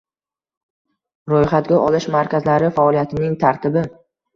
[1.35, 3.91] Ro‘yxatga olish markazlari faoliyatining tartibi